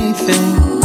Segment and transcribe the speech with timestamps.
[0.00, 0.81] super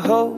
[0.00, 0.29] a hoe